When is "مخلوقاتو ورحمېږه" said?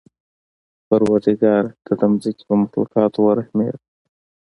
2.61-3.79